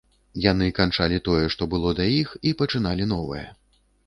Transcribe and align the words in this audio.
Яны 0.51 0.69
канчалі 0.79 1.19
тое, 1.27 1.43
што 1.57 1.67
было 1.75 1.93
да 2.01 2.09
іх, 2.21 2.33
і 2.47 2.55
пачыналі 2.63 3.09
новае. 3.15 3.45